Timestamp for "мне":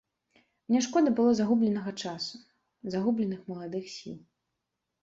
0.71-0.79